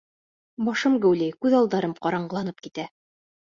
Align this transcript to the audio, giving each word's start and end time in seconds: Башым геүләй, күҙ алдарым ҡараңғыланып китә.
Башым 0.69 0.95
геүләй, 1.03 1.35
күҙ 1.45 1.59
алдарым 1.59 1.95
ҡараңғыланып 2.01 2.67
китә. 2.67 2.89